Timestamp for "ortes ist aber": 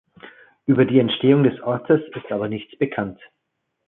1.61-2.47